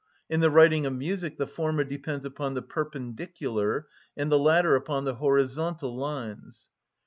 [0.31, 5.05] In the writing of music the former depends upon the perpendicular, and the latter upon
[5.05, 6.71] the horizontal lines.